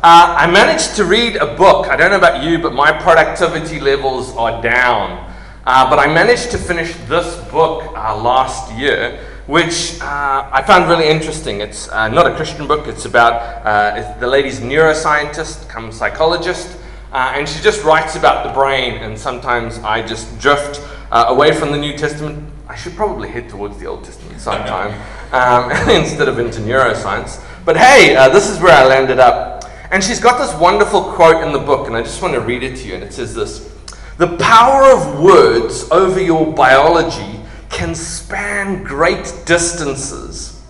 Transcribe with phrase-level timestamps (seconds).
[0.00, 1.88] Uh, I managed to read a book.
[1.88, 5.28] I don't know about you, but my productivity levels are down.
[5.66, 10.88] Uh, but I managed to finish this book uh, last year, which uh, I found
[10.88, 11.60] really interesting.
[11.60, 16.78] It's uh, not a Christian book, it's about uh, it's, the lady's neuroscientist, come psychologist,
[17.12, 18.98] and she just writes about the brain.
[18.98, 20.80] And sometimes I just drift
[21.10, 22.48] away from the New Testament.
[22.68, 24.94] I should probably head towards the Old Testament sometime
[25.32, 27.44] um, instead of into neuroscience.
[27.64, 29.57] But hey, this is where I landed up.
[29.90, 32.62] And she's got this wonderful quote in the book, and I just want to read
[32.62, 32.94] it to you.
[32.94, 33.72] And it says this
[34.18, 40.62] The power of words over your biology can span great distances.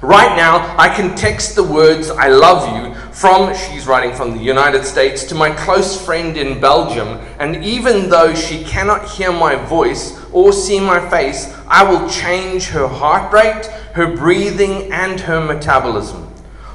[0.00, 4.42] Right now, I can text the words I love you from, she's writing from the
[4.42, 9.56] United States, to my close friend in Belgium, and even though she cannot hear my
[9.56, 15.44] voice or see my face, I will change her heart rate, her breathing, and her
[15.44, 16.29] metabolism.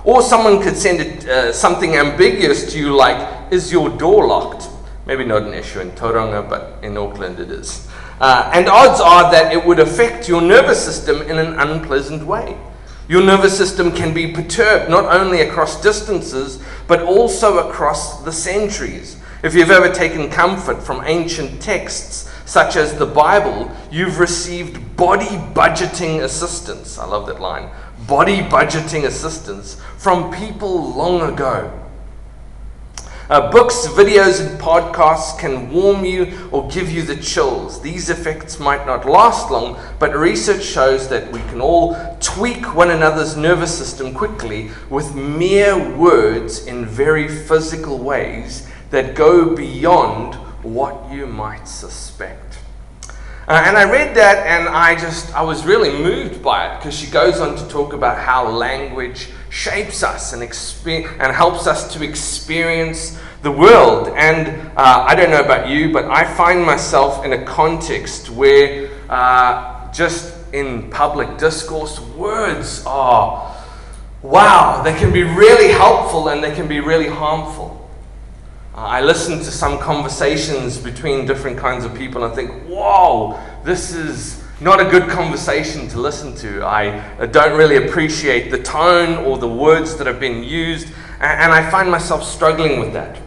[0.05, 4.69] Or someone could send it, uh, something ambiguous to you like, Is your door locked?
[5.07, 7.87] Maybe not an issue in Tauranga, but in Auckland it is.
[8.19, 12.55] Uh, and odds are that it would affect your nervous system in an unpleasant way.
[13.07, 19.17] Your nervous system can be perturbed not only across distances, but also across the centuries.
[19.43, 25.37] If you've ever taken comfort from ancient texts, such as the Bible, you've received body
[25.53, 26.97] budgeting assistance.
[26.97, 27.69] I love that line
[28.07, 31.71] body budgeting assistance from people long ago.
[33.27, 37.81] Uh, books, videos, and podcasts can warm you or give you the chills.
[37.81, 42.91] These effects might not last long, but research shows that we can all tweak one
[42.91, 51.11] another's nervous system quickly with mere words in very physical ways that go beyond what
[51.11, 52.44] you might suspect.
[53.47, 56.97] Uh, and I read that and I just, I was really moved by it because
[56.97, 62.03] she goes on to talk about how language shapes us and, and helps us to
[62.03, 64.07] experience the world.
[64.17, 68.89] And uh, I don't know about you, but I find myself in a context where
[69.09, 73.55] uh, just in public discourse, words are,
[74.23, 77.84] wow, they can be really helpful and they can be really harmful.
[78.75, 83.93] Uh, I listen to some conversations between different kinds of people and think, whoa, this
[83.93, 86.65] is not a good conversation to listen to.
[86.65, 90.89] I don't really appreciate the tone or the words that have been used,
[91.21, 93.17] and, I find myself struggling with that.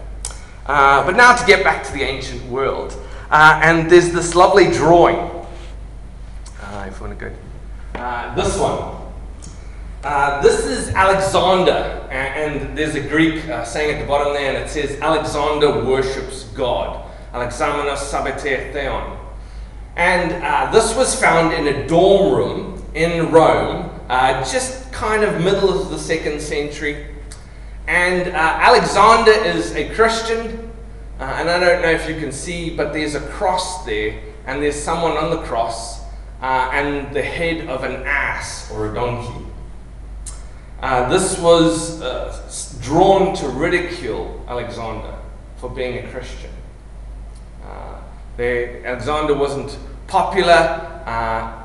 [0.67, 2.95] Uh, but now to get back to the ancient world.
[3.31, 5.17] Uh, and there's this lovely drawing.
[6.61, 7.35] Uh, if you want to go.
[7.95, 8.98] Uh, this one.
[10.05, 14.55] Uh, this is Alexander, and, and there's a Greek uh, saying at the bottom there,
[14.55, 17.05] and it says, Alexander worships God.
[17.33, 19.19] Alexamenos sebete theon.
[19.97, 25.43] And uh, this was found in a dorm room in Rome, uh, just kind of
[25.43, 27.17] middle of the second century.
[27.89, 30.71] And uh, Alexander is a Christian,
[31.19, 34.81] and I don't know if you can see, but there's a cross there, and there's
[34.81, 36.03] someone on the cross,
[36.41, 39.45] and the head of an ass or a donkey.
[40.81, 42.33] Uh, this was uh,
[42.81, 45.13] drawn to ridicule Alexander
[45.57, 46.53] for being a Christian.
[47.65, 48.01] Uh,
[48.37, 51.03] they, Alexander wasn't popular.
[51.05, 51.65] Uh,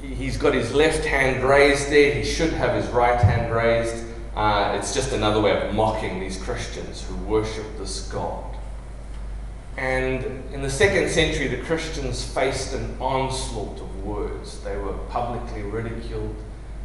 [0.00, 2.12] he's got his left hand raised there.
[2.12, 4.04] He should have his right hand raised.
[4.34, 8.56] Uh, it's just another way of mocking these Christians who worship this God.
[9.76, 14.60] And in the second century, the Christians faced an onslaught of words.
[14.60, 16.34] They were publicly ridiculed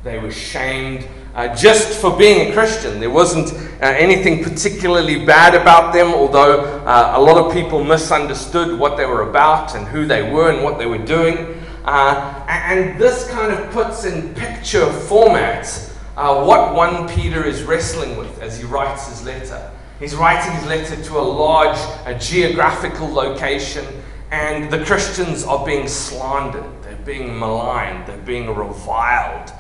[0.04, 3.00] they were shamed uh, just for being a Christian.
[3.00, 8.78] There wasn't uh, anything particularly bad about them, although uh, a lot of people misunderstood
[8.78, 11.58] what they were about and who they were and what they were doing.
[11.86, 18.18] Uh, and this kind of puts in picture format uh, what 1 Peter is wrestling
[18.18, 19.72] with as he writes his letter.
[20.00, 23.86] He's writing his letter to a large a geographical location,
[24.32, 29.52] and the Christians are being slandered, they're being maligned, they're being reviled.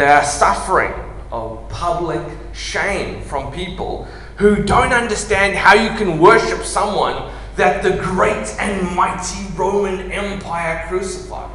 [0.00, 0.94] They're suffering
[1.30, 4.04] of public shame from people
[4.36, 10.86] who don't understand how you can worship someone that the great and mighty Roman Empire
[10.88, 11.50] crucified.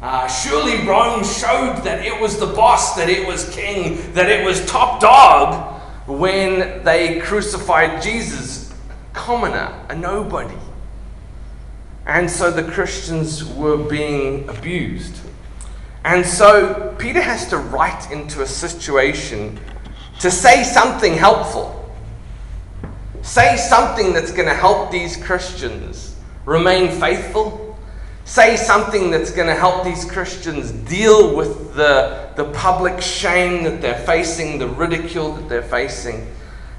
[0.00, 4.44] Uh, surely Rome showed that it was the boss, that it was king, that it
[4.44, 10.54] was top dog when they crucified Jesus, a commoner, a nobody.
[12.06, 15.25] And so the Christians were being abused.
[16.06, 19.58] And so Peter has to write into a situation
[20.20, 21.92] to say something helpful.
[23.22, 26.14] Say something that's going to help these Christians
[26.44, 27.76] remain faithful,
[28.24, 33.80] say something that's going to help these Christians deal with the, the public shame that
[33.80, 36.32] they're facing, the ridicule that they're facing.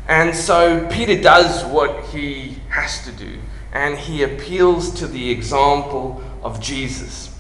[0.08, 3.40] And so Peter does what he has to do,
[3.74, 7.37] and he appeals to the example of Jesus.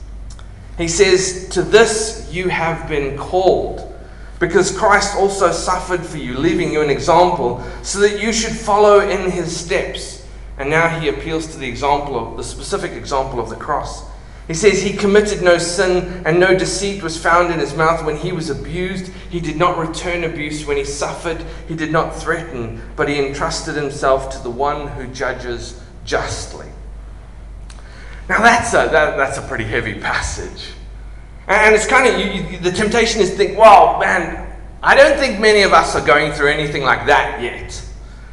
[0.77, 3.94] He says, To this you have been called,
[4.39, 9.00] because Christ also suffered for you, leaving you an example, so that you should follow
[9.00, 10.25] in his steps.
[10.59, 14.06] And now he appeals to the example of the specific example of the cross.
[14.47, 18.15] He says he committed no sin and no deceit was found in his mouth when
[18.15, 19.12] he was abused.
[19.29, 21.44] He did not return abuse when he suffered.
[21.68, 26.68] He did not threaten, but he entrusted himself to the one who judges justly.
[28.29, 30.74] Now that's a, that, that's a pretty heavy passage.
[31.47, 35.18] And it's kind of, you, you, the temptation is to think, well, man, I don't
[35.18, 37.83] think many of us are going through anything like that yet.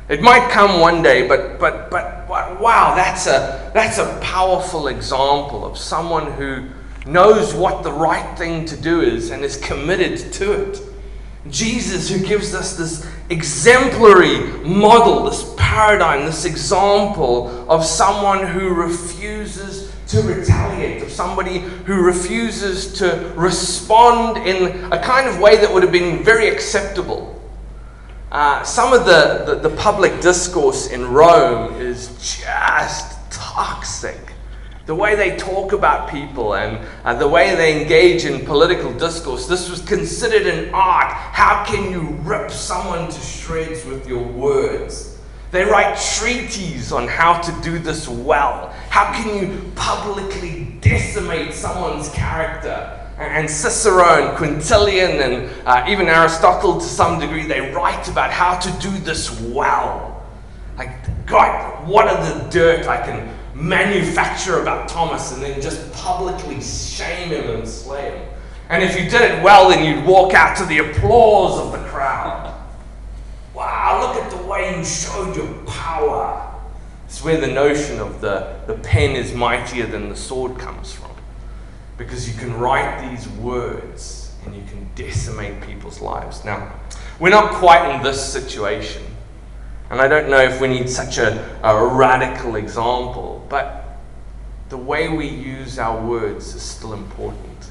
[0.09, 4.89] It might come one day, but, but, but, but wow, that's a, that's a powerful
[4.89, 6.67] example of someone who
[7.07, 10.81] knows what the right thing to do is and is committed to it.
[11.49, 19.93] Jesus, who gives us this exemplary model, this paradigm, this example of someone who refuses
[20.09, 25.83] to retaliate, of somebody who refuses to respond in a kind of way that would
[25.83, 27.35] have been very acceptable
[28.35, 34.24] uh, some of the, the, the, public discourse in Rome is just toxic.
[34.87, 39.47] The way they talk about people and uh, the way they engage in political discourse,
[39.47, 41.11] this was considered an art.
[41.11, 45.19] How can you rip someone to shreds with your words?
[45.53, 48.75] They write treaties on how to do this well.
[48.91, 53.01] How can you publicly decimate someone's character?
[53.17, 58.59] and Cicero and Quintilian and uh, even Aristotle to some degree, they write about how
[58.59, 60.25] to do this well.
[60.77, 60.91] Like,
[61.25, 67.31] God, what are the dirt I can manufacture about Thomas and then just publicly shame
[67.31, 68.29] him and slay him?
[68.69, 71.89] And if you did it well, then you'd walk out to the applause of the
[71.89, 72.55] crowd.
[73.55, 76.53] Wow, look at the way you showed your power.
[77.07, 81.11] It's where the notion of the, the pen is mightier than the sword comes from.
[81.97, 86.45] Because you can write these words and you can decimate people's lives.
[86.45, 86.73] Now,
[87.21, 89.03] we're not quite in this situation.
[89.91, 93.99] And I don't know if we need such a, a radical example, but
[94.69, 97.71] the way we use our words is still important.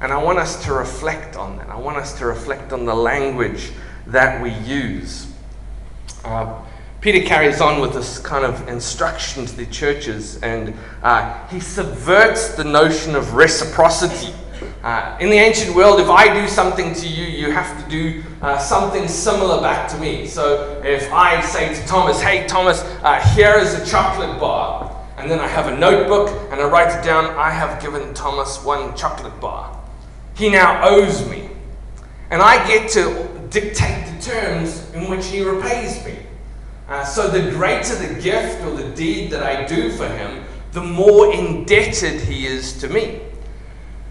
[0.00, 1.68] And I want us to reflect on that.
[1.68, 3.70] I want us to reflect on the language
[4.06, 5.26] that we use.
[6.24, 6.60] Uh,
[7.00, 12.54] Peter carries on with this kind of instruction to the churches, and uh, he subverts
[12.56, 14.34] the notion of reciprocity.
[14.82, 18.22] Uh, in the ancient world, if I do something to you, you have to do
[18.42, 20.26] uh, something similar back to me.
[20.26, 25.30] So if I say to Thomas, hey, Thomas, uh, here is a chocolate bar, and
[25.30, 28.94] then I have a notebook and I write it down, I have given Thomas one
[28.96, 29.76] chocolate bar.
[30.36, 31.50] He now owes me.
[32.30, 36.18] And I get to dictate the terms in which he repays me.
[36.88, 40.82] Uh, so the greater the gift or the deed that I do for him, the
[40.82, 43.22] more indebted he is to me.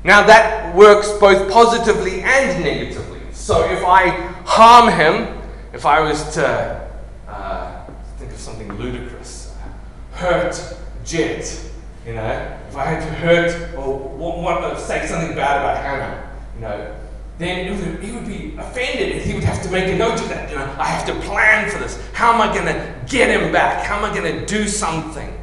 [0.05, 3.21] Now that works both positively and negatively.
[3.31, 4.09] So if I
[4.45, 5.35] harm him,
[5.73, 6.87] if I was to
[7.27, 7.85] uh,
[8.17, 11.59] think of something ludicrous, uh, hurt Jet,
[12.05, 16.61] you know, if I had to hurt or what, say something bad about Hannah, you
[16.61, 16.95] know,
[17.39, 20.29] then would, he would be offended and he would have to make a note of
[20.29, 20.51] that.
[20.51, 21.99] You know, I have to plan for this.
[22.13, 23.83] How am I going to get him back?
[23.83, 25.35] How am I going to do something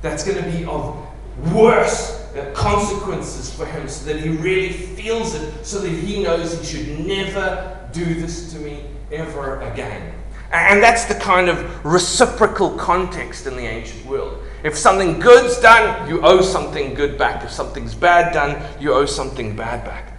[0.00, 1.06] that's going to be of
[1.52, 2.21] worse
[2.54, 7.06] consequences for him so that he really feels it, so that he knows he should
[7.06, 10.14] never do this to me ever again?
[10.52, 14.42] And that's the kind of reciprocal context in the ancient world.
[14.64, 17.42] If something good's done, you owe something good back.
[17.42, 20.12] If something's bad done, you owe something bad back.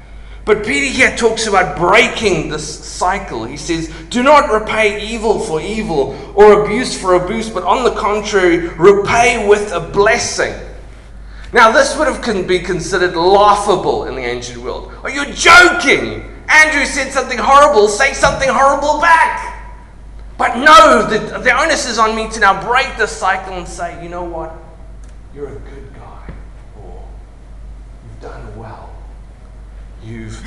[0.46, 3.46] But Peter here talks about breaking this cycle.
[3.46, 7.92] He says, Do not repay evil for evil or abuse for abuse, but on the
[7.92, 10.54] contrary, repay with a blessing.
[11.54, 14.92] Now, this would have been considered laughable in the ancient world.
[15.04, 16.30] Are you joking?
[16.50, 19.52] Andrew said something horrible, say something horrible back.
[20.36, 24.02] But no, the, the onus is on me to now break the cycle and say,
[24.04, 24.56] you know what?
[25.36, 26.34] You're a good guy,
[26.82, 27.04] or
[28.04, 28.90] you've done well.
[30.04, 30.44] You've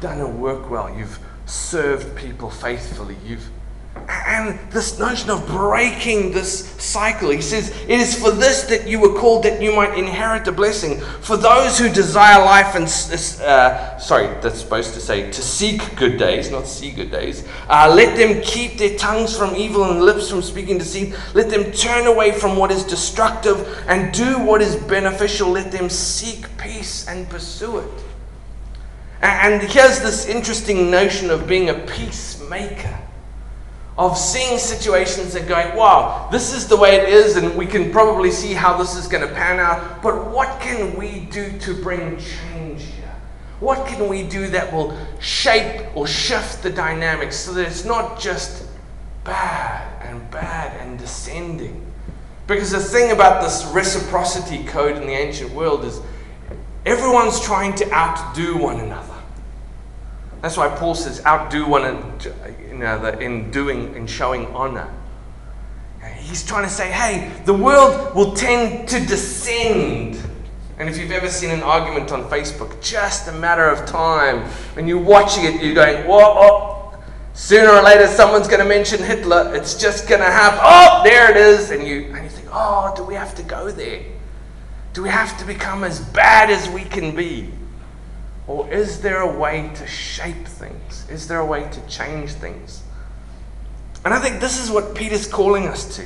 [0.00, 0.94] done a work well.
[0.94, 3.16] You've served people faithfully.
[3.24, 3.48] You've
[4.30, 7.30] and this notion of breaking this cycle.
[7.30, 10.52] He says, It is for this that you were called, that you might inherit a
[10.52, 11.00] blessing.
[11.20, 16.18] For those who desire life and, uh, sorry, that's supposed to say to seek good
[16.18, 17.46] days, not see good days.
[17.68, 21.14] Uh, let them keep their tongues from evil and lips from speaking deceit.
[21.34, 25.50] Let them turn away from what is destructive and do what is beneficial.
[25.50, 27.90] Let them seek peace and pursue it.
[29.22, 32.98] And here's this interesting notion of being a peacemaker
[34.00, 37.92] of seeing situations and going, wow, this is the way it is, and we can
[37.92, 41.74] probably see how this is going to pan out, but what can we do to
[41.82, 43.14] bring change here?
[43.60, 48.18] What can we do that will shape or shift the dynamics so that it's not
[48.18, 48.66] just
[49.24, 51.84] bad and bad and descending?
[52.46, 56.00] Because the thing about this reciprocity code in the ancient world is
[56.86, 59.12] everyone's trying to outdo one another.
[60.40, 64.92] That's why Paul says, outdo one another in doing and showing honor.
[66.18, 70.22] He's trying to say, hey, the world will tend to descend.
[70.78, 74.44] And if you've ever seen an argument on Facebook, just a matter of time.
[74.74, 76.98] When you're watching it, you're going, whoa, oh,
[77.34, 79.54] sooner or later someone's going to mention Hitler.
[79.54, 80.60] It's just going to happen.
[80.62, 81.70] Oh, there it is.
[81.70, 84.02] And you, and you think, oh, do we have to go there?
[84.92, 87.50] Do we have to become as bad as we can be?
[88.50, 91.08] Or is there a way to shape things?
[91.08, 92.82] Is there a way to change things?
[94.04, 96.04] And I think this is what Peter's calling us to.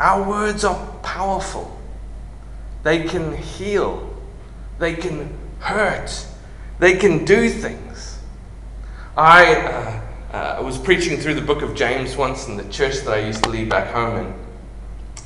[0.00, 1.80] Our words are powerful,
[2.82, 4.12] they can heal,
[4.80, 6.26] they can hurt,
[6.80, 8.18] they can do things.
[9.16, 10.00] I uh,
[10.36, 13.44] uh, was preaching through the book of James once in the church that I used
[13.44, 14.34] to lead back home, and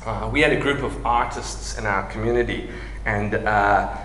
[0.05, 2.69] uh, we had a group of artists in our community,
[3.07, 3.97] and uh,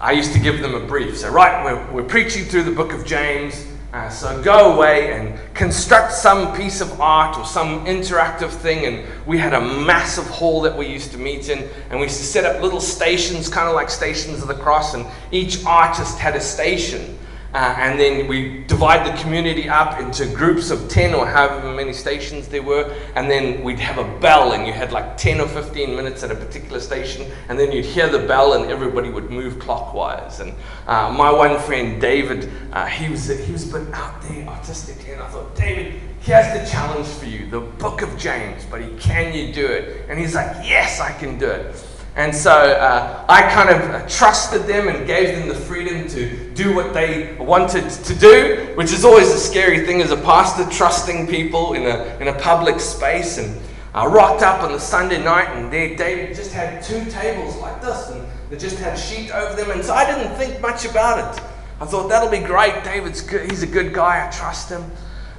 [0.00, 1.18] I used to give them a brief.
[1.18, 3.66] So, right, we're, we're preaching through the book of James.
[3.92, 8.86] Uh, so go away and construct some piece of art or some interactive thing.
[8.86, 12.18] And we had a massive hall that we used to meet in, and we used
[12.18, 16.18] to set up little stations, kind of like stations of the cross, and each artist
[16.18, 17.18] had a station.
[17.54, 21.92] Uh, and then we divide the community up into groups of 10 or however many
[21.92, 22.94] stations there were.
[23.14, 26.30] And then we'd have a bell, and you had like 10 or 15 minutes at
[26.30, 27.30] a particular station.
[27.48, 30.40] And then you'd hear the bell, and everybody would move clockwise.
[30.40, 30.54] And
[30.86, 35.12] uh, my one friend, David, uh, he, was, he was a bit out there artistically.
[35.12, 38.94] And I thought, David, here's the challenge for you the book of James, buddy.
[38.98, 40.06] Can you do it?
[40.08, 41.86] And he's like, Yes, I can do it.
[42.16, 46.50] And so uh, I kind of uh, trusted them and gave them the freedom to
[46.54, 50.64] do what they wanted to do, which is always a scary thing as a pastor,
[50.74, 53.36] trusting people in a, in a public space.
[53.36, 53.60] And
[53.92, 57.82] I rocked up on the Sunday night, and there David just had two tables like
[57.82, 59.70] this, and they just had a sheet over them.
[59.70, 61.42] And so I didn't think much about it.
[61.82, 62.82] I thought, that'll be great.
[62.82, 63.50] David's good.
[63.50, 64.26] He's a good guy.
[64.26, 64.90] I trust him.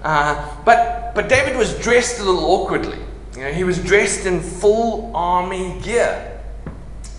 [0.03, 2.99] Uh, but, but David was dressed a little awkwardly.
[3.35, 6.36] You know, he was dressed in full army gear.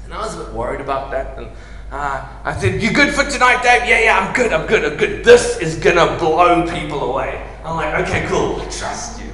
[0.09, 1.37] And I was a bit worried about that.
[1.37, 1.49] And
[1.93, 3.87] uh, I said, You good for tonight, Dave?
[3.87, 5.23] Yeah, yeah, I'm good, I'm good, I'm good.
[5.23, 7.47] This is to blow people away.
[7.63, 9.31] I'm like, Okay, cool, I trust you.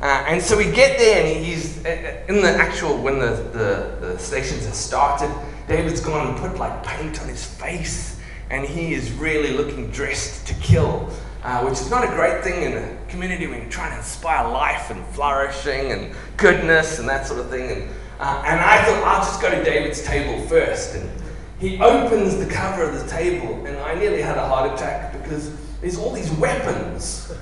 [0.00, 3.32] Uh, and so we get there, and he's uh, uh, in the actual, when the,
[3.52, 5.30] the, the stations have started,
[5.66, 10.46] David's gone and put like paint on his face, and he is really looking dressed
[10.46, 11.10] to kill.
[11.44, 14.50] Uh, which is not a great thing in a community when you're trying to inspire
[14.50, 17.70] life and flourishing and goodness and that sort of thing.
[17.70, 17.88] And
[18.18, 20.96] uh, and I thought, I'll just go to David's table first.
[20.96, 21.08] And
[21.60, 25.52] he opens the cover of the table, and I nearly had a heart attack because
[25.80, 27.32] there's all these weapons.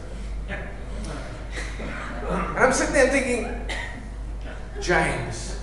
[0.49, 3.67] And I'm sitting there thinking,
[4.81, 5.59] James,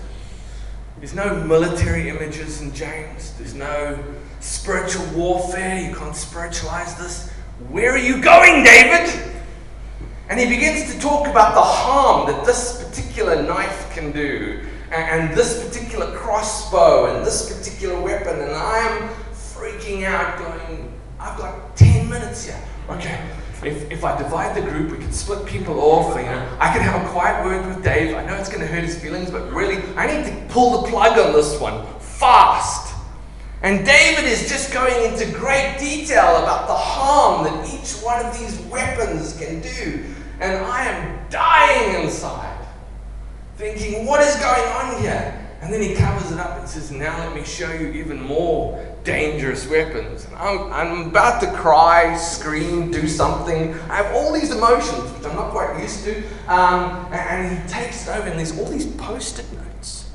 [0.97, 4.01] there's no military images in James, there's no
[4.39, 7.29] spiritual warfare, you can't spiritualize this.
[7.69, 9.33] Where are you going, David?
[10.29, 14.61] And he begins to talk about the harm that this particular knife can do
[14.93, 21.37] and this particular crossbow and this particular weapon, and I am freaking out, going, I've
[21.37, 22.59] got 10 minutes here.
[22.89, 23.19] Okay,
[23.63, 26.15] if, if I divide the group, we can split people off.
[26.15, 28.15] You know, I can have a quiet word with Dave.
[28.15, 30.89] I know it's going to hurt his feelings, but really, I need to pull the
[30.89, 32.93] plug on this one fast.
[33.63, 38.37] And David is just going into great detail about the harm that each one of
[38.37, 40.03] these weapons can do.
[40.39, 42.52] And I am dying inside
[43.57, 45.39] thinking, what is going on here?
[45.61, 48.85] And then he covers it up and says, Now let me show you even more
[49.05, 50.25] dangerous weapons.
[50.25, 53.73] And I'm, I'm about to cry, scream, do something.
[53.89, 56.17] I have all these emotions, which I'm not quite used to.
[56.49, 60.09] Um, and he takes it over, and there's all these post it notes.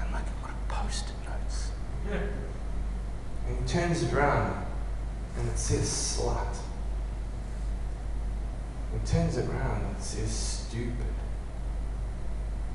[0.00, 1.70] I'm like, What are post it notes?
[2.10, 2.18] Yeah.
[3.46, 4.66] And he turns it around,
[5.38, 6.56] and it says slut.
[8.92, 10.92] He turns it around and it says stupid.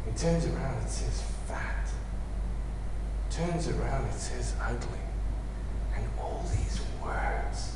[0.05, 1.88] He turns around and it says fat.
[3.29, 5.00] Turns around it says ugly.
[5.96, 7.75] And all these words.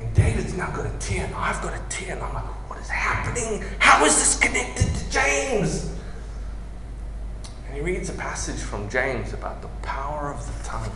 [0.00, 2.78] And David's now got a tear, and I've got a tear, and I'm like, what
[2.78, 3.62] is happening?
[3.78, 5.94] How is this connected to James?
[7.66, 10.90] And he reads a passage from James about the power of the tongue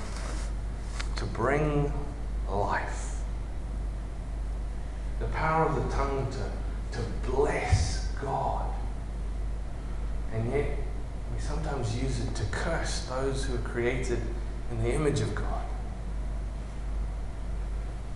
[1.17, 1.93] to bring
[2.49, 3.17] life.
[5.21, 8.74] The power of the tongue to, to bless God.
[10.35, 10.67] And yet,
[11.33, 14.21] we sometimes use it to curse those who are created
[14.71, 15.63] in the image of God.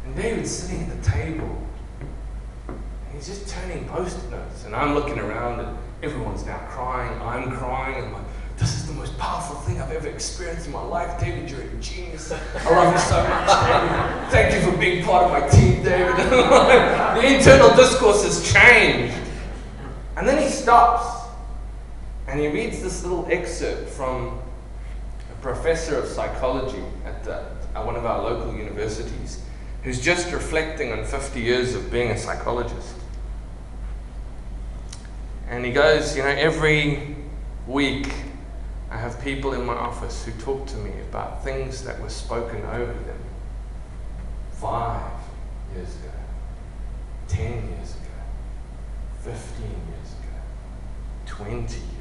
[0.05, 1.63] And David's sitting at the table,
[2.69, 2.81] and
[3.15, 7.21] he's just turning post-it notes, and I'm looking around, and everyone's now crying.
[7.23, 8.05] I'm crying.
[8.05, 8.23] I'm like,
[8.57, 11.21] this is the most powerful thing I've ever experienced in my life.
[11.21, 12.33] David, you're a genius.
[12.33, 14.31] I love you so much, David.
[14.33, 16.17] Thank you for being part of my team, David.
[16.17, 19.15] the internal discourse has changed.
[20.17, 21.18] And then he stops
[22.29, 24.39] and he reads this little excerpt from
[25.33, 27.43] a professor of psychology at, the,
[27.75, 29.43] at one of our local universities
[29.83, 32.95] who's just reflecting on 50 years of being a psychologist.
[35.49, 37.17] And he goes, You know, every
[37.67, 38.13] week
[38.91, 42.63] I have people in my office who talk to me about things that were spoken
[42.67, 43.19] over them
[44.53, 45.13] five
[45.75, 46.13] years ago,
[47.29, 48.19] 10 years ago,
[49.23, 50.39] 15 years ago,
[51.27, 51.98] 20 years ago,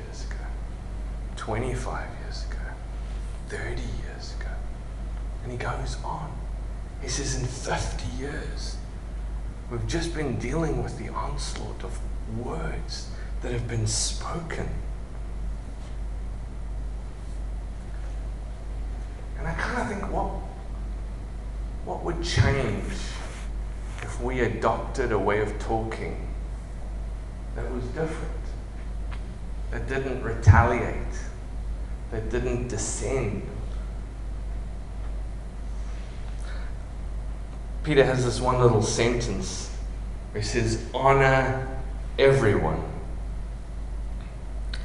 [1.47, 2.57] 25 years ago,
[3.47, 4.51] 30 years ago.
[5.43, 6.31] And he goes on.
[7.01, 8.75] He says, in 50 years,
[9.71, 11.99] we've just been dealing with the onslaught of
[12.37, 13.09] words
[13.41, 14.69] that have been spoken
[19.39, 20.31] And I kind of think, what,
[21.85, 22.91] what would change
[24.01, 26.27] if we adopted a way of talking
[27.55, 28.31] that was different,
[29.71, 30.97] that didn't retaliate,
[32.11, 33.47] that didn't descend?
[37.83, 39.67] Peter has this one little sentence
[40.37, 41.67] he says, Honor
[42.19, 42.81] everyone.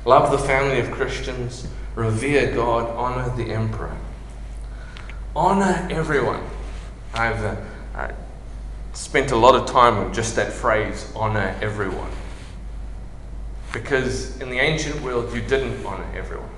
[0.05, 3.97] Love the family of Christians, revere God, honor the emperor.
[5.37, 6.43] Honor everyone.
[7.15, 7.57] I've uh,
[7.95, 8.13] I
[8.95, 12.11] spent a lot of time on just that phrase, honor everyone.
[13.73, 16.49] Because in the ancient world, you didn't honor everyone.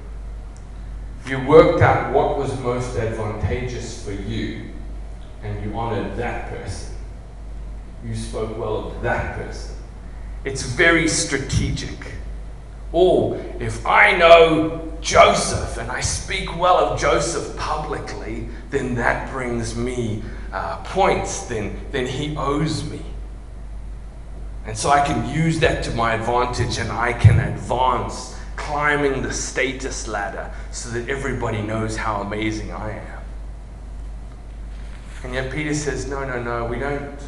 [1.26, 4.70] You worked out what was most advantageous for you,
[5.42, 6.94] and you honored that person.
[8.04, 9.76] You spoke well of that person.
[10.44, 12.12] It's very strategic.
[12.92, 19.74] Oh, if I know Joseph and I speak well of Joseph publicly, then that brings
[19.74, 23.00] me uh, points, then, then he owes me.
[24.66, 28.33] And so I can use that to my advantage and I can advance,
[28.66, 33.22] climbing the status ladder so that everybody knows how amazing I am.
[35.22, 37.18] And yet Peter says, no, no, no, we don't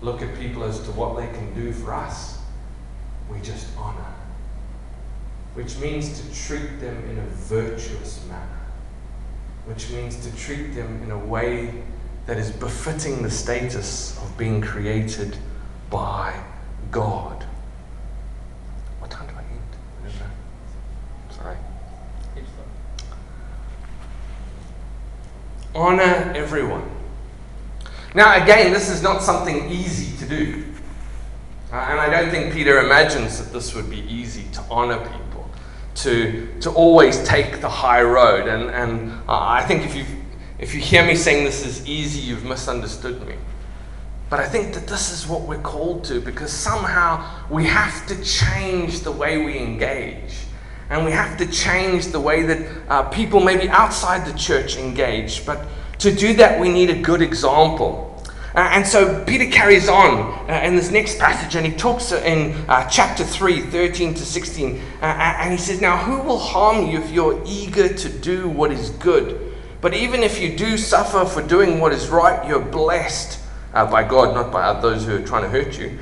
[0.00, 2.38] look at people as to what they can do for us,
[3.30, 4.14] we just honor.
[5.54, 8.60] Which means to treat them in a virtuous manner
[9.70, 11.82] which means to treat them in a way
[12.26, 15.36] that is befitting the status of being created
[15.90, 16.42] by
[16.90, 17.44] God.
[18.98, 20.10] What time do I end?
[21.30, 21.56] Sorry.
[25.74, 26.88] Honor everyone.
[28.14, 30.64] Now, again, this is not something easy to do.
[31.72, 35.48] Uh, and I don't think Peter imagines that this would be easy to honor people
[35.96, 38.48] to, to always take the high road.
[38.48, 40.04] And, and uh, I think if you,
[40.58, 43.36] if you hear me saying this is easy, you've misunderstood me.
[44.28, 48.22] But I think that this is what we're called to because somehow we have to
[48.24, 50.34] change the way we engage.
[50.90, 55.46] And we have to change the way that uh, people, maybe outside the church, engage.
[55.46, 55.64] But
[55.98, 58.10] to do that, we need a good example.
[58.54, 62.52] Uh, and so Peter carries on uh, in this next passage and he talks in
[62.68, 64.76] uh, chapter 3, 13 to 16.
[65.00, 68.48] Uh, uh, and he says, Now, who will harm you if you're eager to do
[68.48, 69.54] what is good?
[69.80, 73.40] But even if you do suffer for doing what is right, you're blessed
[73.72, 75.98] uh, by God, not by those who are trying to hurt you.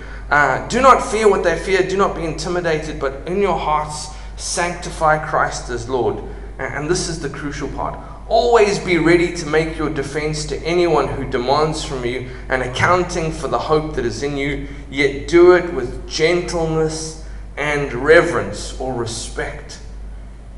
[0.71, 5.27] do not fear what they fear, do not be intimidated, but in your hearts sanctify
[5.27, 6.23] Christ as Lord.
[6.59, 7.99] And this is the crucial part
[8.29, 13.33] Always be ready to make your defense to anyone who demands from you an accounting
[13.33, 18.93] for the hope that is in you, yet do it with gentleness and reverence or
[18.93, 19.81] respect.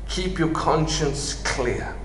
[0.09, 1.95] Keep your conscience clear.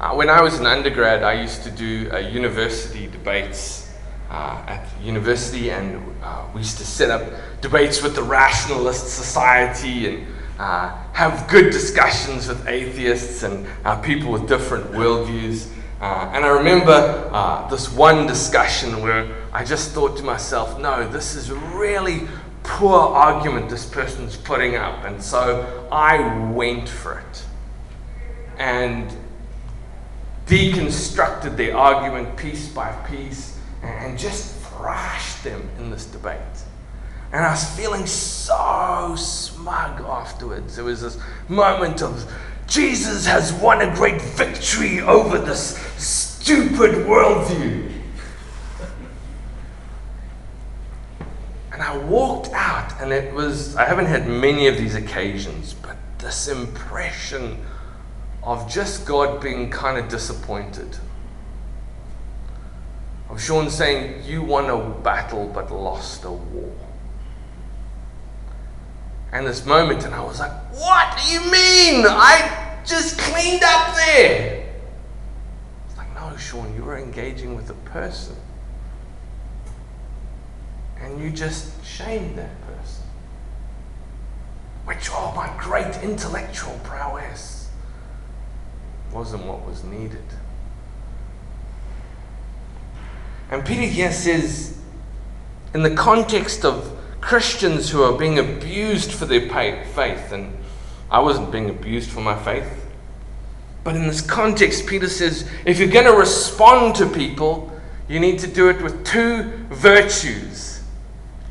[0.00, 3.85] Uh, when I was an undergrad, I used to do uh, university debates
[4.30, 7.22] uh, at university, and uh, we used to set up
[7.60, 10.26] debates with the Rationalist Society and
[10.58, 13.66] uh, have good discussions with atheists and
[14.02, 15.70] people with different worldviews.
[16.00, 21.08] Uh, and I remember uh, this one discussion where I just thought to myself, no,
[21.08, 22.28] this is a really
[22.62, 25.04] poor argument this person's putting up.
[25.04, 27.44] And so I went for it
[28.58, 29.10] and
[30.46, 33.55] deconstructed the argument piece by piece
[33.86, 36.38] and just thrashed them in this debate.
[37.32, 40.76] And I was feeling so smug afterwards.
[40.76, 41.18] There was this
[41.48, 42.32] moment of
[42.66, 47.92] Jesus has won a great victory over this stupid worldview.
[51.72, 55.96] And I walked out, and it was, I haven't had many of these occasions, but
[56.18, 57.58] this impression
[58.42, 60.96] of just God being kind of disappointed.
[63.28, 66.72] Oh, of Sean saying, You won a battle but lost a war.
[69.32, 72.04] And this moment, and I was like, What do you mean?
[72.06, 74.66] I just cleaned up there.
[75.88, 78.36] It's like, No, Sean, you were engaging with a person.
[81.00, 83.04] And you just shamed that person.
[84.86, 87.68] Which, oh, my great intellectual prowess
[89.12, 90.24] wasn't what was needed.
[93.50, 94.78] And Peter here says,
[95.74, 100.56] in the context of Christians who are being abused for their faith, and
[101.10, 102.86] I wasn't being abused for my faith,
[103.84, 107.72] but in this context, Peter says, if you're going to respond to people,
[108.08, 110.72] you need to do it with two virtues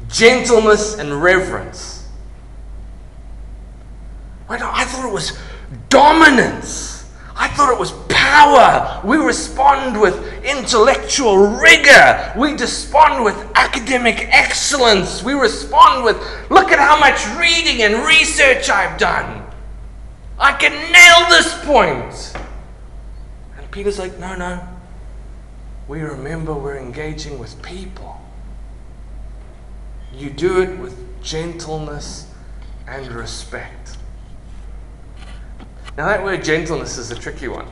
[0.10, 2.08] gentleness and reverence.
[4.48, 5.38] Wait, I thought it was
[5.90, 6.95] dominance.
[7.36, 9.02] I thought it was power.
[9.04, 12.34] We respond with intellectual rigor.
[12.38, 15.22] We respond with academic excellence.
[15.22, 16.18] We respond with,
[16.50, 19.46] look at how much reading and research I've done.
[20.40, 22.34] I can nail this point.
[23.58, 24.66] And Peter's like, no, no.
[25.88, 28.20] We remember we're engaging with people.
[30.14, 32.28] You do it with gentleness
[32.88, 33.95] and respect.
[35.98, 37.68] Now, that word gentleness is a tricky one.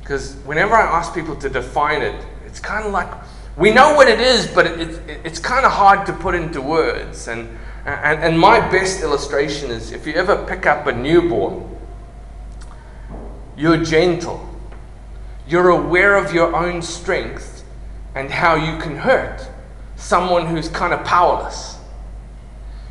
[0.00, 3.08] Because whenever I ask people to define it, it's kind of like
[3.56, 6.60] we know what it is, but it, it, it's kind of hard to put into
[6.60, 7.28] words.
[7.28, 7.48] And,
[7.84, 11.68] and, and my best illustration is if you ever pick up a newborn,
[13.56, 14.48] you're gentle,
[15.46, 17.64] you're aware of your own strength
[18.14, 19.48] and how you can hurt
[19.96, 21.76] someone who's kind of powerless.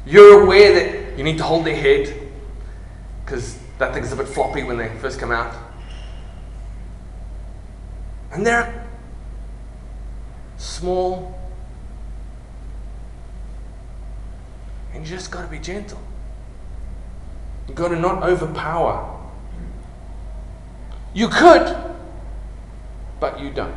[0.05, 2.15] You're aware that you need to hold their head
[3.23, 5.55] because that thing's a bit floppy when they first come out.
[8.31, 8.87] And they're
[10.57, 11.35] small.
[14.93, 15.99] And you just got to be gentle.
[17.67, 19.19] You've got to not overpower.
[21.15, 21.75] You could,
[23.19, 23.75] but you don't.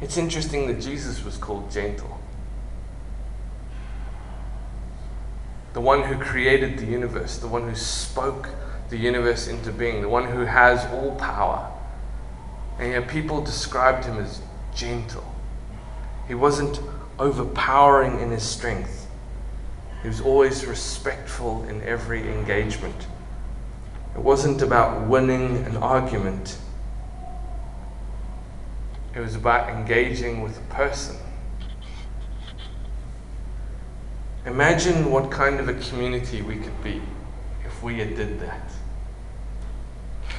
[0.00, 2.19] It's interesting that Jesus was called gentle.
[5.72, 8.48] The one who created the universe, the one who spoke
[8.88, 11.70] the universe into being, the one who has all power.
[12.78, 14.42] And yet people described him as
[14.74, 15.24] gentle.
[16.26, 16.80] He wasn't
[17.18, 19.06] overpowering in his strength,
[20.02, 23.06] he was always respectful in every engagement.
[24.14, 26.56] It wasn't about winning an argument.
[29.14, 31.16] It was about engaging with a person
[34.46, 37.02] Imagine what kind of a community we could be
[37.64, 38.70] if we had did that.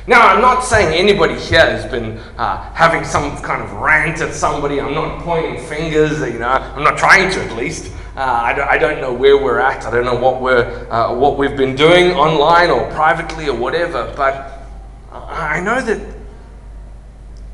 [0.07, 4.33] Now, I'm not saying anybody here has been uh, having some kind of rant at
[4.33, 4.81] somebody.
[4.81, 6.49] I'm not pointing fingers, you know.
[6.49, 7.93] I'm not trying to, at least.
[8.15, 9.85] Uh, I, don't, I, don't, know where we're at.
[9.85, 14.11] I don't know what, we're, uh, what we've been doing online or privately or whatever.
[14.17, 14.63] But
[15.11, 16.15] I know that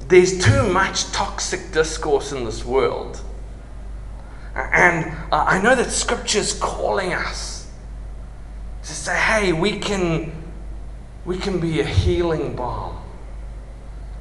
[0.07, 3.21] there's too much toxic discourse in this world
[4.57, 7.67] and uh, I know that Scripture's calling us
[8.81, 10.31] to say, hey, we can,
[11.25, 12.95] we can be a healing balm.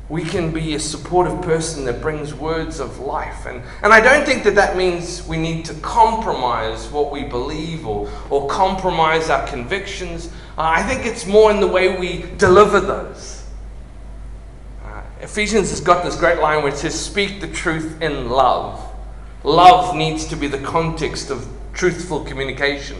[0.08, 3.46] We can be a supportive person that brings words of life.
[3.46, 7.86] And, and I don't think that that means we need to compromise what we believe
[7.86, 10.28] or, or compromise our convictions.
[10.58, 13.44] Uh, I think it's more in the way we deliver those.
[14.84, 18.85] Uh, Ephesians has got this great line where it says, Speak the truth in love.
[19.46, 22.96] Love needs to be the context of truthful communication.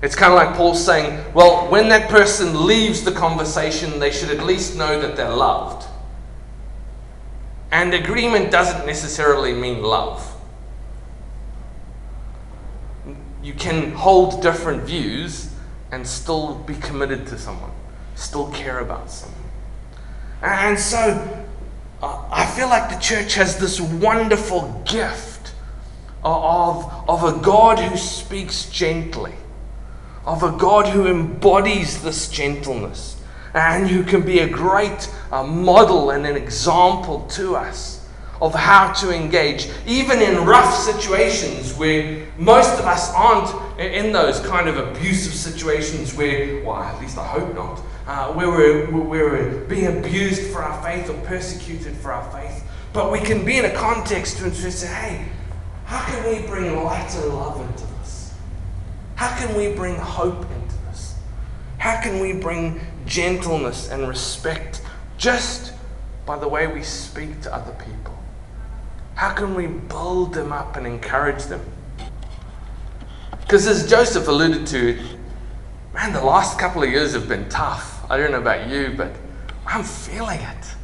[0.00, 4.30] It's kind of like Paul saying, well, when that person leaves the conversation, they should
[4.30, 5.86] at least know that they're loved.
[7.70, 10.34] And agreement doesn't necessarily mean love.
[13.42, 15.52] You can hold different views
[15.92, 17.72] and still be committed to someone,
[18.14, 19.38] still care about someone.
[20.40, 21.46] And so
[22.02, 25.35] I feel like the church has this wonderful gift
[26.26, 29.34] of, of a God who speaks gently,
[30.24, 33.20] of a God who embodies this gentleness
[33.54, 38.06] and who can be a great uh, model and an example to us
[38.42, 44.40] of how to engage, even in rough situations where most of us aren't in those
[44.40, 49.60] kind of abusive situations where, well, at least I hope not, uh, where, we're, we're
[49.66, 52.62] being abused for our faith or persecuted for our faith.
[52.92, 55.24] But we can be in a context to say, hey,
[55.86, 58.34] how can we bring light and love into this?
[59.14, 61.14] How can we bring hope into this?
[61.78, 64.82] How can we bring gentleness and respect
[65.16, 65.72] just
[66.26, 68.18] by the way we speak to other people?
[69.14, 71.64] How can we build them up and encourage them?
[73.40, 75.00] Because as Joseph alluded to,
[75.94, 78.04] man, the last couple of years have been tough.
[78.10, 79.12] I don't know about you, but
[79.64, 80.74] I'm feeling it.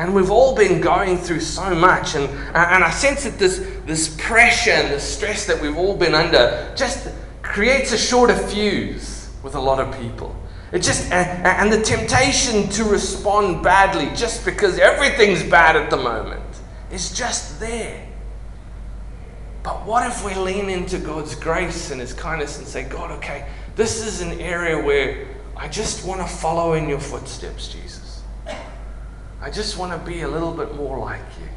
[0.00, 2.14] And we've all been going through so much.
[2.14, 2.24] And,
[2.56, 6.72] and I sense that this, this pressure and the stress that we've all been under
[6.74, 7.10] just
[7.42, 10.34] creates a shorter fuse with a lot of people.
[10.72, 15.98] It just and, and the temptation to respond badly just because everything's bad at the
[15.98, 16.40] moment
[16.90, 18.08] is just there.
[19.62, 23.46] But what if we lean into God's grace and His kindness and say, God, okay,
[23.76, 27.99] this is an area where I just want to follow in your footsteps, Jesus.
[29.40, 31.48] I just want to be a little bit more like you.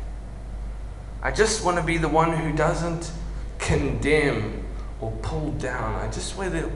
[1.21, 3.11] I just want to be the one who doesn't
[3.59, 4.65] condemn
[5.01, 5.95] or pull down.
[5.95, 6.69] I just want the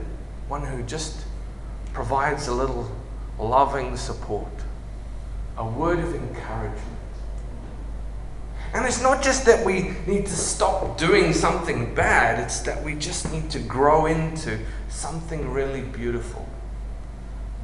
[0.48, 1.24] one who just
[1.92, 2.90] provides a little
[3.38, 4.52] loving support,
[5.56, 6.82] a word of encouragement.
[8.74, 12.94] And it's not just that we need to stop doing something bad, it's that we
[12.94, 14.58] just need to grow into
[14.90, 16.46] something really beautiful.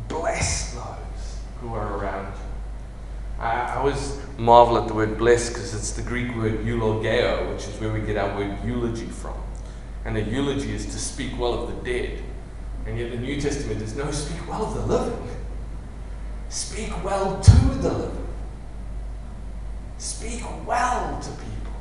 [0.08, 2.43] Bless those who are around you.
[3.38, 7.80] I, always marvel at the word bless because it's the Greek word eulogeo, which is
[7.80, 9.34] where we get our word eulogy from.
[10.04, 12.22] And a eulogy is to speak well of the dead.
[12.86, 15.28] And yet the New Testament does no speak well of the living.
[16.48, 18.26] Speak well to the living.
[19.98, 21.72] Speak well to people.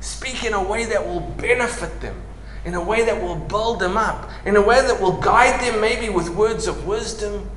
[0.00, 2.22] Speak in a way that will benefit them,
[2.64, 5.80] in a way that will build them up, in a way that will guide them,
[5.80, 7.50] maybe with words of wisdom,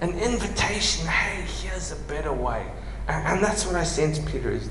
[0.00, 2.66] an invitation hey, here's a better way.
[3.08, 4.68] And, and that's what I sense Peter is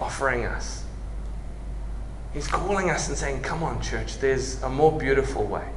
[0.00, 0.84] offering us.
[2.32, 5.68] He's calling us and saying, Come on, church, there's a more beautiful way.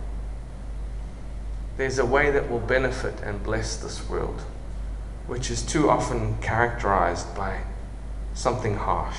[1.78, 4.42] There's a way that will benefit and bless this world,
[5.26, 7.62] which is too often characterized by
[8.36, 9.18] something harsh.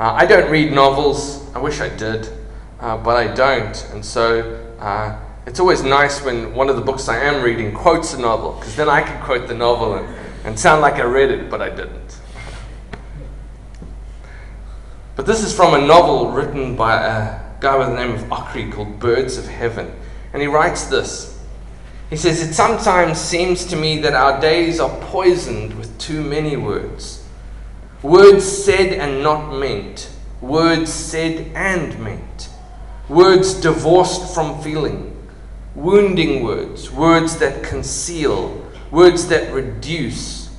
[0.00, 1.48] Uh, I don't read novels.
[1.54, 2.28] I wish I did,
[2.80, 3.88] uh, but I don't.
[3.92, 5.16] And so uh,
[5.46, 8.76] it's always nice when one of the books I am reading quotes a novel, because
[8.76, 10.08] then I can quote the novel and,
[10.44, 12.20] and sound like I read it, but I didn't.
[15.16, 18.72] But this is from a novel written by a guy by the name of Okri
[18.72, 19.92] called Birds of Heaven.
[20.32, 21.38] And he writes this.
[22.10, 26.56] He says, It sometimes seems to me that our days are poisoned with too many
[26.56, 27.24] words.
[28.02, 30.10] Words said and not meant.
[30.40, 32.50] Words said and meant.
[33.08, 35.13] Words divorced from feeling.
[35.74, 36.90] Wounding words.
[36.90, 38.64] Words that conceal.
[38.90, 40.50] Words that reduce.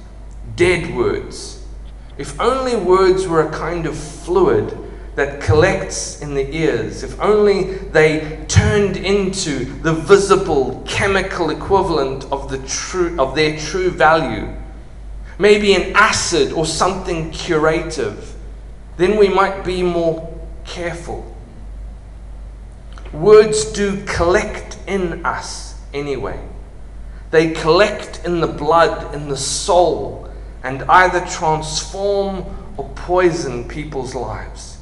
[0.56, 1.66] Dead words.
[2.18, 4.78] If only words were a kind of fluid
[5.16, 12.50] that collects in the ears, if only they turned into the visible chemical equivalent of,
[12.50, 14.54] the true, of their true value,
[15.40, 18.36] maybe an acid or something curative,
[18.98, 20.34] then we might be more
[20.66, 21.35] careful.
[23.16, 26.40] Words do collect in us anyway.
[27.32, 30.30] They collect in the blood, in the soul,
[30.64, 32.46] and either transform
[32.78, 34.76] or poison people's lives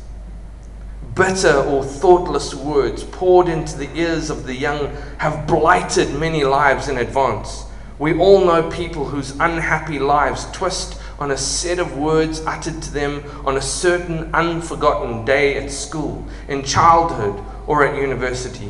[1.16, 6.88] bitter or thoughtless words poured into the ears of the young have blighted many lives
[6.88, 7.66] in advance.
[8.00, 12.92] We all know people whose unhappy lives twist on a set of words uttered to
[12.92, 18.70] them on a certain unforgotten day at school, in childhood, or at university.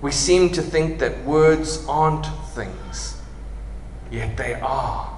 [0.00, 3.20] We seem to think that words aren't things,
[4.10, 5.16] yet they are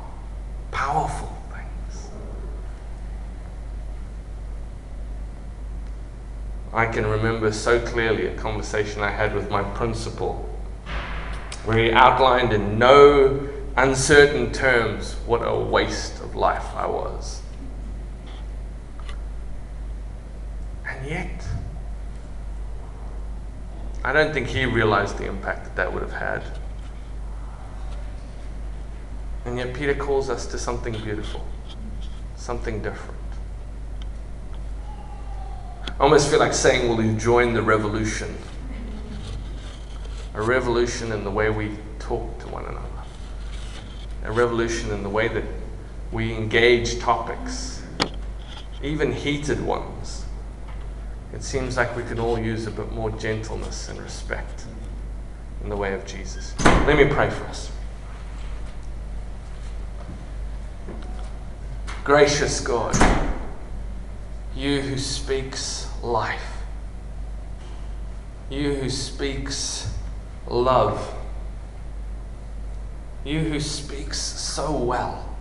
[0.71, 1.31] powerful.
[1.53, 2.09] Things.
[6.73, 10.51] I can remember so clearly a conversation I had with my principal
[11.65, 17.41] where he outlined in no uncertain terms what a waste of life I was.
[20.87, 21.44] And yet,
[24.05, 26.43] I don't think he realized the impact that that would have had.
[29.47, 31.43] And yet, Peter calls us to something beautiful,
[32.37, 33.21] something different.
[35.89, 38.37] I almost feel like saying, Will you join the revolution?
[40.35, 42.89] A revolution in the way we talk to one another,
[44.25, 45.45] a revolution in the way that
[46.13, 47.83] we engage topics,
[48.83, 50.24] even heated ones.
[51.35, 54.67] It seems like we can all use a bit more gentleness and respect
[55.65, 56.55] in the way of Jesus.
[56.65, 57.73] Let me pray for us.
[62.05, 62.95] Gracious God,
[64.55, 66.63] you who speaks life,
[68.49, 69.93] you who speaks
[70.47, 71.15] love,
[73.25, 75.34] you who speaks so well.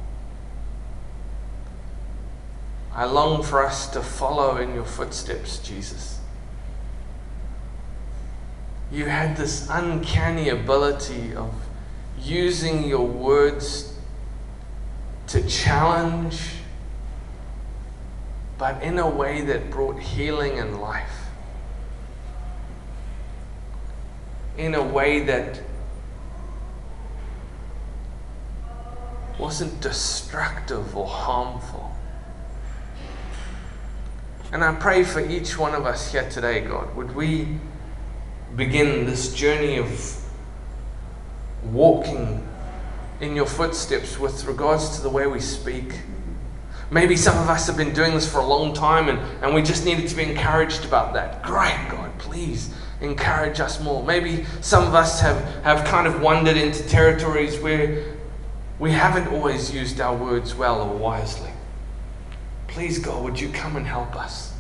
[2.95, 6.19] I long for us to follow in your footsteps, Jesus.
[8.91, 11.51] You had this uncanny ability of
[12.21, 13.97] using your words
[15.27, 16.39] to challenge,
[18.59, 21.25] but in a way that brought healing and life.
[24.55, 25.59] In a way that
[29.39, 31.92] wasn't destructive or harmful.
[34.53, 37.57] And I pray for each one of us here today, God, would we
[38.55, 40.23] begin this journey of
[41.63, 42.47] walking
[43.19, 46.01] in your footsteps with regards to the way we speak.
[46.91, 49.63] Maybe some of us have been doing this for a long time and, and we
[49.63, 51.41] just needed to be encouraged about that.
[51.41, 54.03] Great, God, please encourage us more.
[54.03, 58.03] Maybe some of us have, have kind of wandered into territories where
[58.77, 61.52] we haven't always used our words well or wisely.
[62.73, 64.51] Please, God, would you come and help us?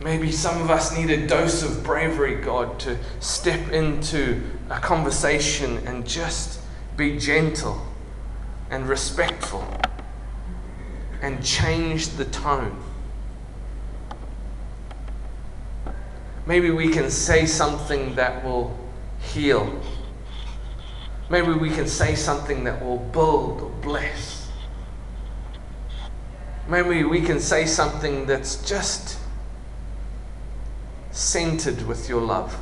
[0.00, 5.78] Maybe some of us need a dose of bravery, God, to step into a conversation
[5.86, 6.60] and just
[6.96, 7.80] be gentle
[8.70, 9.64] and respectful
[11.22, 12.76] and change the tone.
[16.44, 18.76] Maybe we can say something that will
[19.20, 19.80] heal.
[21.30, 24.50] Maybe we can say something that will build or bless.
[26.68, 29.18] Maybe we can say something that's just
[31.10, 32.58] centered with your love,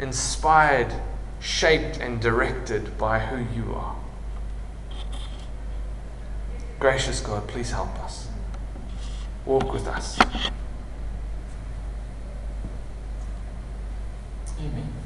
[0.00, 0.92] inspired,
[1.40, 3.96] shaped, and directed by who you are.
[6.78, 8.28] Gracious God, please help us.
[9.44, 10.18] Walk with us.
[14.60, 14.97] Amen.